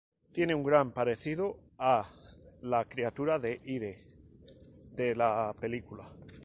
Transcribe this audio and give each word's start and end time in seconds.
Tiene 0.33 0.55
un 0.55 0.63
gran 0.63 0.93
parecido 0.93 1.59
a 1.77 2.09
la 2.63 2.85
"criatura 2.85 3.37
de 3.37 3.61
Id" 3.63 3.97
de 4.95 5.15
la 5.15 5.53
película. 5.59 6.09